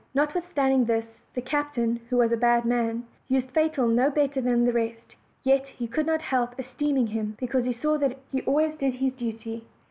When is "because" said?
7.39-7.65